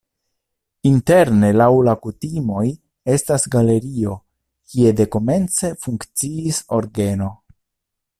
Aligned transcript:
Interne 0.91 1.49
laŭ 1.61 1.67
la 1.87 1.93
kutimoj 2.05 2.63
estas 3.15 3.45
galerio, 3.57 4.15
kie 4.73 4.95
dekomence 5.03 5.71
funkciis 5.85 6.63
orgeno. 6.81 7.29